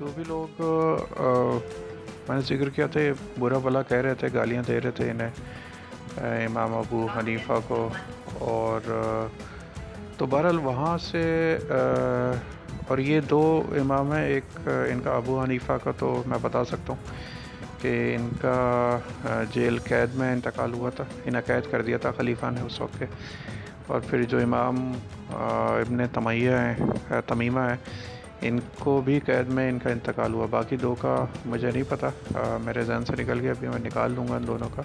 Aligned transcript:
جو 0.00 0.10
بھی 0.14 0.22
لوگ 0.26 0.60
میں 2.28 2.36
نے 2.36 2.40
ذکر 2.48 2.68
کیا 2.74 2.86
تھا 2.92 3.00
برا 3.38 3.58
بلا 3.62 3.80
کہہ 3.88 3.96
رہے 4.04 4.14
تھے، 4.18 4.28
گالیاں 4.34 4.62
دے 4.68 4.80
رہے 4.80 4.90
تھے 4.96 5.10
انہیں 5.10 6.44
امام 6.44 6.74
ابو 6.74 7.06
حنیفہ 7.16 7.58
کو، 7.66 7.88
اور 8.50 8.80
تو 10.16 10.26
بہرحال 10.26 10.58
وہاں 10.64 10.96
سے 11.10 11.24
اور 12.88 12.98
یہ 12.98 13.20
دو 13.30 13.42
امام 13.80 14.12
ہیں، 14.12 14.24
ایک 14.26 14.58
ان 14.64 15.00
کا 15.04 15.16
ابو 15.16 15.42
حنیفہ 15.42 15.76
کا، 15.84 15.90
تو 15.98 16.22
میں 16.26 16.38
بتا 16.42 16.64
سکتا 16.70 16.92
ہوں 16.92 17.80
کہ 17.82 17.92
ان 18.16 18.28
کا 18.40 18.56
جیل 19.52 19.78
قید 19.84 20.14
میں 20.18 20.32
انتقال 20.32 20.74
ہوا 20.74 20.90
تھا، 20.96 21.04
انہیں 21.24 21.42
قید 21.46 21.70
کر 21.70 21.82
دیا 21.82 21.98
تھا 22.04 22.10
خلیفہ 22.16 22.50
نے 22.54 22.60
اس 22.66 22.80
وقت 22.80 22.98
کے، 22.98 23.06
اور 23.86 24.00
پھر 24.08 24.22
جو 24.30 24.38
امام 24.42 24.92
ابن 25.30 26.06
تمیہ 26.12 26.56
ہیں 26.56 27.20
تمیمہ 27.26 27.68
ہیں 27.70 27.76
ان 28.42 28.58
کو 28.78 29.00
بھی 29.04 29.20
قید 29.20 29.48
میں 29.48 29.68
ان 29.68 29.78
کا 29.78 29.90
انتقال 29.90 30.34
ہوا، 30.34 30.46
باقی 30.50 30.76
دو 30.76 30.94
کا 30.94 31.24
مجھے 31.46 31.70
نہیں 31.70 31.82
پتہ 31.88 32.06
میرے 32.62 32.82
ذہن 32.82 33.04
سے 33.04 33.22
نکل 33.22 33.40
گیا، 33.40 33.50
ابھی 33.50 33.68
میں 33.68 33.78
نکال 33.78 34.12
لوں 34.12 34.28
گا 34.28 34.36
ان 34.36 34.46
دونوں 34.46 34.68
کا۔ 34.74 34.82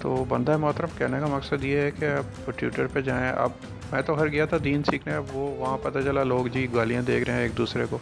تو 0.00 0.24
بندہ 0.28 0.56
محترم، 0.56 0.88
کہنے 0.98 1.20
کا 1.20 1.26
مقصد 1.26 1.64
یہ 1.64 1.76
ہے 1.76 1.90
کہ 1.90 2.04
آپ 2.04 2.50
ٹویٹر 2.56 2.86
پہ 2.86 3.00
جائیں۔ 3.00 3.32
اب 3.32 3.50
میں 3.92 4.02
تو 4.02 4.20
ہر 4.20 4.28
گیا 4.28 4.44
تھا 4.44 4.56
دین 4.64 4.82
سیکھنے، 4.82 5.14
اب 5.14 5.24
وہ 5.32 5.56
وہاں 5.56 5.78
پتہ 5.82 5.98
چلا 5.98 6.22
لوگ 6.22 6.46
جی 6.46 6.66
گالیاں 6.74 7.02
دیکھ 7.02 7.24
رہے 7.24 7.32
ہیں 7.32 7.42
ایک 7.42 7.56
دوسرے 7.58 7.84
کو۔ 7.90 7.98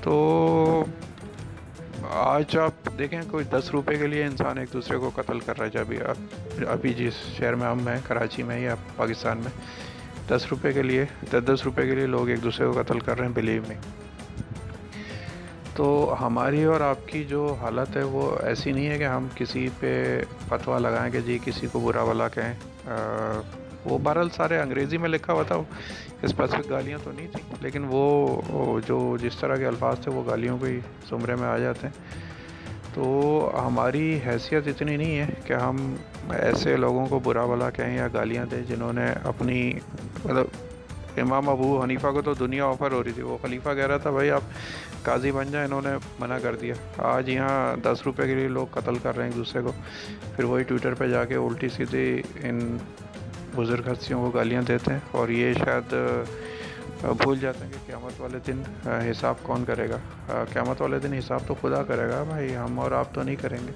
تو 0.00 0.84
آج 2.10 2.56
آپ 2.58 2.98
دیکھیں 2.98 3.20
کوئی 3.30 3.44
دس 3.44 3.70
روپے 3.70 3.96
کے 3.96 4.06
لیے 4.06 4.24
انسان 4.24 4.58
ایک 4.58 4.72
دوسرے 4.72 4.96
کو 4.98 5.10
قتل 5.14 5.40
کر 5.40 5.58
رہا 5.58 5.66
ہے۔ 5.66 5.70
جب 5.70 5.92
اب 6.08 6.64
ابھی 6.68 6.92
جس 6.94 7.12
شہر 7.36 7.54
میں 7.54 7.66
ہم 7.66 7.88
ہیں، 7.88 7.98
کراچی 8.06 8.42
میں 8.42 8.60
یا 8.60 8.74
پاکستان 8.96 9.38
میں 9.38 9.50
دس 10.28 10.46
روپے 10.50 10.72
کے 10.72 10.82
لیے، 10.82 11.04
دس 11.32 11.46
دس 11.46 11.64
روپے 11.64 11.86
کے 11.86 11.94
لیے 11.94 12.06
لوگ 12.06 12.28
ایک 12.28 12.42
دوسرے 12.42 12.66
کو 12.66 12.82
قتل 12.82 12.98
کر 13.00 13.18
رہے 13.18 13.26
ہیں 13.26 13.32
بلیو 13.34 13.62
میں 13.68 13.76
تو 15.76 16.14
ہماری 16.20 16.62
اور 16.64 16.80
آپ 16.80 17.06
کی 17.08 17.22
جو 17.24 17.46
حالت 17.60 17.96
ہے، 17.96 18.02
وہ 18.02 18.30
ایسی 18.42 18.72
نہیں 18.72 18.88
ہے 18.88 18.98
کہ 18.98 19.04
ہم 19.04 19.26
کسی 19.34 19.68
پہ 19.80 20.22
فتویٰ 20.48 20.78
لگائیں 20.80 21.10
کہ 21.12 21.20
جی 21.20 21.38
کسی 21.44 21.66
کو 21.72 21.80
برا 21.80 22.02
والا 22.02 22.28
کہیں۔ 22.28 22.54
وہ 23.84 23.98
بہرحال 24.02 24.28
سارے 24.36 24.58
انگریزی 24.58 24.98
میں 24.98 25.08
لکھا 25.08 25.32
ہوا 25.32 25.42
تھا 25.42 25.56
اسپیسیفک 26.22 26.70
گالیاں 26.70 26.98
تو 27.04 27.10
نہیں 27.12 27.26
تھیں، 27.32 27.54
لیکن 27.60 27.86
وہ 27.88 28.80
جو 28.86 29.16
جس 29.22 29.36
طرح 29.40 29.56
کے 29.56 29.66
الفاظ 29.66 29.98
تھے، 30.00 30.10
وہ 30.10 30.22
گالیوں 30.26 30.58
کے 30.58 30.78
زمرے 31.08 31.34
میں 31.34 31.48
آ 31.48 31.58
جاتے 31.58 31.86
ہیں۔ 31.86 32.22
تو 32.94 33.04
ہماری 33.66 34.18
حیثیت 34.26 34.68
اتنی 34.68 34.96
نہیں 34.96 35.18
ہے 35.18 35.26
کہ 35.44 35.52
ہم 35.52 35.94
ایسے 36.30 36.76
لوگوں 36.76 37.06
کو 37.06 37.18
برا 37.18 37.44
بلا 37.46 37.70
کہیں 37.70 37.96
یا 37.96 38.06
گالیاں 38.12 38.44
دیں 38.50 38.62
جنہوں 38.68 38.92
نے 38.92 39.06
اپنی 39.24 39.72
مطلب 40.24 40.46
امام 41.20 41.48
ابو 41.48 41.82
حنیفہ 41.82 42.06
کو 42.12 42.22
تو 42.22 42.34
دنیا 42.34 42.64
آفر 42.66 42.92
ہو 42.92 43.02
رہی 43.04 43.12
تھی۔ 43.12 43.22
وہ 43.22 43.36
خلیفہ 43.42 43.74
کہہ 43.76 43.86
رہا 43.86 43.96
تھا، 43.96 44.10
بھائی 44.10 44.30
آپ 44.30 44.42
قاضی 45.02 45.30
بن 45.32 45.50
جائیں، 45.50 45.66
انہوں 45.66 45.82
نے 45.84 45.96
منع 46.18 46.38
کر 46.42 46.54
دیا۔ 46.60 46.74
آج 47.08 47.28
یہاں 47.28 47.76
دس 47.82 48.02
روپے 48.06 48.26
کے 48.26 48.34
لیے 48.34 48.48
لوگ 48.48 48.66
قتل 48.70 48.98
کر 49.02 49.16
رہے 49.16 49.24
ہیں 49.24 49.30
ایک 49.30 49.36
دوسرے 49.36 49.62
کو۔ 49.62 49.72
پھر 50.36 50.44
وہی 50.44 50.62
ٹویٹر 50.62 50.94
پہ 50.94 51.08
جا 51.08 51.24
کے 51.24 51.34
الٹی 51.34 51.68
سیدھی 51.68 52.22
ان 52.42 52.76
بزرگ 53.56 53.92
ہستیوں 53.92 54.20
کو 54.20 54.30
گالیاں 54.30 54.62
دیتے 54.62 54.92
ہیں 54.92 55.00
اور 55.10 55.28
یہ 55.28 55.52
شاید 55.54 55.94
بھول 57.22 57.38
جاتے 57.38 57.64
ہیں 57.64 57.72
کہ 57.72 57.78
قیامت 57.86 58.20
والے 58.20 58.38
دن 58.46 58.62
حساب 59.10 59.34
کون 59.42 59.64
کرے 59.64 59.88
گا۔ 59.88 60.44
قیامت 60.52 60.80
والے 60.82 60.98
دن 60.98 61.12
حساب 61.12 61.40
تو 61.46 61.54
خدا 61.60 61.82
کرے 61.82 62.08
گا، 62.08 62.22
بھائی 62.28 62.56
ہم 62.56 62.78
اور 62.78 62.92
آپ 62.92 63.14
تو 63.14 63.22
نہیں 63.22 63.36
کریں 63.36 63.58
گے۔ 63.66 63.72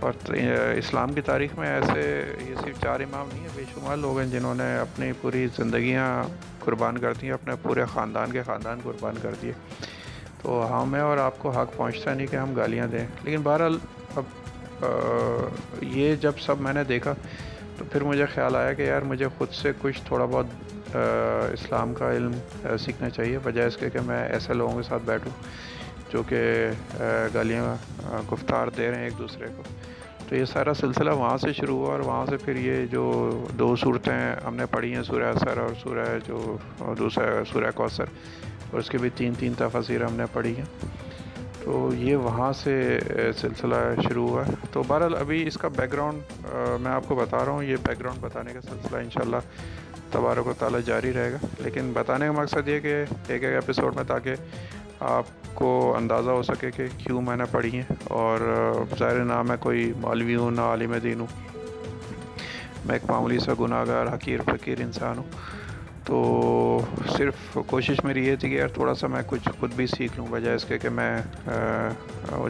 اور 0.00 0.12
اسلام 0.76 1.12
کی 1.12 1.20
تاریخ 1.20 1.58
میں 1.58 1.80
ایسے 1.80 2.24
یہ 2.48 2.54
صرف 2.64 2.82
چار 2.82 3.00
امام 3.00 3.28
نہیں 3.32 3.40
ہیں، 3.40 3.48
بے 3.54 3.62
شمار 3.74 3.96
لوگ 3.96 4.18
ہیں 4.18 4.26
جنہوں 4.26 4.54
نے 4.54 4.76
اپنی 4.78 5.12
پوری 5.20 5.46
زندگیاں 5.56 6.22
قربان 6.60 6.98
کر 6.98 7.12
دی 7.12 7.30
اپنے 7.30 7.54
پورے 7.62 7.84
خاندان 7.84 8.32
کے 8.32 8.42
خاندان 8.42 8.78
قربان 8.82 9.14
کر 9.22 9.30
دیے۔ 9.42 9.52
تو 10.42 10.82
ہمیں 10.82 11.00
اور 11.00 11.18
آپ 11.18 11.38
کو 11.38 11.50
حق 11.50 11.76
پہنچتا 11.76 12.14
نہیں 12.14 12.26
کہ 12.26 12.36
ہم 12.36 12.54
گالیاں 12.54 12.86
دیں۔ 12.86 13.06
لیکن 13.22 13.42
بہرحال 13.42 13.78
اب 14.16 14.24
یہ 15.82 16.16
جب 16.16 16.32
سب 16.40 16.60
میں 16.60 16.72
نے 16.72 16.84
دیکھا 16.84 17.14
تو 17.78 17.84
پھر 17.92 18.02
مجھے 18.02 18.26
خیال 18.26 18.56
آیا 18.56 18.72
کہ 18.72 18.82
یار 18.82 19.02
مجھے 19.02 19.26
خود 19.38 19.50
سے 19.52 19.72
کچھ 19.82 20.02
تھوڑا 20.06 20.24
بہت 20.24 20.46
اسلام 21.52 21.94
کا 21.94 22.12
علم 22.12 22.32
سیکھنا 22.78 23.10
چاہیے۔ 23.10 23.38
بجائے 23.42 23.68
اس 23.68 23.76
کے 23.76 23.90
کہ 23.90 24.00
میں 24.00 24.28
ایسے 24.28 24.54
لوگوں 24.54 24.76
کے 24.76 24.88
ساتھ 24.88 25.02
بیٹھوں۔ 25.02 25.32
جو 26.12 26.22
کہ 26.22 26.70
گالیاں 27.34 27.76
گفتار 28.32 28.68
دے 28.68 28.90
رہے 28.90 28.96
ہیں 28.96 29.04
ایک 29.04 29.18
دوسرے 29.18 29.46
کو۔ 29.56 29.62
تو 30.28 30.36
یہ 30.36 30.44
سارا 30.44 30.74
سلسلہ 30.74 31.10
وہاں 31.10 31.36
سے 31.36 31.52
شروع 31.52 31.78
ہوا 31.78 31.92
اور 31.92 32.00
وہاں 32.00 32.26
سے 32.26 32.36
پھر 32.36 32.56
یہ 32.56 32.86
جو 32.86 33.04
دو 33.58 33.76
صورتیں 33.76 34.46
ہم 34.46 34.56
نے 34.56 34.66
پڑھی 34.66 34.94
ہیں، 34.94 35.02
سورہ 35.02 35.24
اثر 35.24 35.58
اور 35.58 35.74
سورہ 35.82 36.06
جو، 36.26 36.56
دوسرا 36.98 37.44
سورہ 37.52 37.70
کوثر، 37.74 38.04
اور 38.70 38.80
اس 38.80 38.90
کے 38.90 38.98
بھی 38.98 39.10
تین 39.14 39.32
تین 39.38 39.52
تفاصیر 39.58 40.04
ہم 40.04 40.16
نے 40.16 40.24
پڑھی 40.32 40.56
ہیں۔ 40.56 40.64
تو 41.64 41.90
یہ 41.94 42.16
وہاں 42.16 42.52
سے 42.52 42.98
سلسلہ 43.40 43.74
شروع 44.08 44.28
ہوا۔ 44.28 44.46
ہے 44.46 44.52
تو 44.72 44.82
بہرحال 44.86 45.14
ابھی 45.16 45.46
اس 45.46 45.54
کا 45.54 45.68
بیک 45.68 45.92
گراؤنڈ 45.92 46.46
میں 46.80 46.92
آپ 46.92 47.02
کو 47.08 47.14
بتا 47.14 47.44
رہا 47.44 47.52
ہوں۔ 47.52 47.64
یہ 47.64 47.76
بیک 47.86 48.00
گراؤنڈ 48.00 48.20
بتانے 48.20 48.52
کا 48.52 48.60
سلسلہ 48.60 48.96
انشاءاللہ 48.96 49.36
تبارک 50.10 50.46
و 50.46 50.52
تعالیٰ 50.58 50.80
جاری 50.86 51.12
رہے 51.12 51.32
گا۔ 51.32 51.36
لیکن 51.58 51.90
بتانے 51.92 52.26
کا 52.26 52.32
مقصد 52.32 52.68
یہ 52.68 52.80
کہ 52.80 53.04
ایک 53.28 53.44
ایک 53.44 53.54
ایپیسوڈ 53.54 53.96
میں 53.96 54.04
تاکہ 54.04 54.34
آپ 55.00 55.24
کو 55.54 55.96
اندازہ 55.96 56.30
ہو 56.30 56.42
سکے 56.42 56.70
کہ 56.70 56.86
کیوں 56.98 57.22
میں 57.22 57.36
نے 57.36 57.44
پڑھی 57.50 57.70
ہیں 57.74 57.94
اور 58.04 58.72
ظاہر 58.98 59.24
نہ 59.24 59.42
میں 59.42 59.56
کوئی 59.60 59.92
مولوی 59.96 60.36
ہوں، 60.36 60.50
نہ 60.50 60.60
عالم 60.60 60.94
دین 61.02 61.20
ہوں۔ 61.20 61.26
میں 62.84 62.94
ایک 62.94 63.10
معمولی 63.10 63.38
سا 63.38 63.52
گناہ 63.60 63.84
گار 63.88 64.06
حقیر، 64.06 64.40
فقیر 64.46 64.80
انسان 64.80 65.18
ہوں۔ 65.18 65.24
تو 66.04 66.80
صرف 67.16 67.58
کوشش 67.66 68.04
میری 68.04 68.26
یہ 68.26 68.36
تھی 68.36 68.50
کہ 68.50 68.54
یار 68.54 68.68
تھوڑا 68.68 68.94
سا 68.94 69.06
میں 69.06 69.22
کچھ 69.26 69.48
خود 69.60 69.74
بھی 69.74 69.86
سیکھ 69.86 70.12
لوں، 70.16 70.26
بجائے 70.30 70.56
اس 70.56 70.64
کے 70.64 70.78
کہ 70.78 70.88
میں 70.88 71.22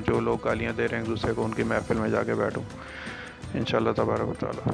جو 0.07 0.21
لوگ 0.21 0.39
گالیاں 0.45 0.73
دے 0.73 0.89
رہے 0.89 0.97
ہیں 0.97 1.03
ایک 1.03 1.11
دوسرے 1.11 1.33
کو، 1.33 1.45
ان 1.45 1.53
کی 1.53 1.63
محفل 1.63 1.97
میں 1.97 2.09
جا 2.09 2.23
کے 2.23 2.35
بیٹھوں۔ 2.35 2.63
ان 3.55 3.65
شاء 3.65 3.79
اللہ 3.79 3.91
تبارک 3.97 4.29
و 4.29 4.35
تعالیٰ۔ 4.39 4.73